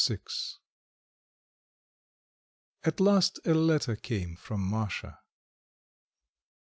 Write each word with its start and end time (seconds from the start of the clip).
XIX 0.03 0.57
At 2.83 2.99
last 2.99 3.39
a 3.45 3.53
letter 3.53 3.95
came 3.95 4.35
from 4.35 4.67
Masha. 4.67 5.19